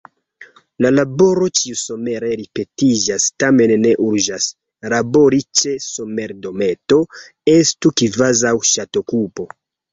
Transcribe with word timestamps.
La 0.85 0.89
laboro 0.93 1.49
ĉiusomere 1.59 2.31
ripetiĝas, 2.39 3.27
tamen 3.45 3.75
ne 3.83 3.93
urĝas: 4.07 4.49
labori 4.95 5.43
ĉe 5.61 5.77
somerdometo 5.91 7.01
estu 7.59 7.97
kvazaŭ 8.05 8.59
ŝatokupo. 8.75 9.51